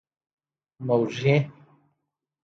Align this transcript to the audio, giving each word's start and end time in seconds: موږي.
موږي. 0.85 1.35